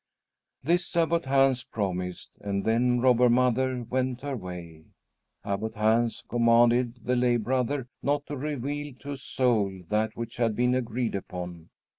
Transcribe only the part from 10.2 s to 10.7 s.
had